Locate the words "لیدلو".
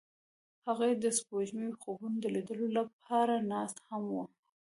2.35-2.67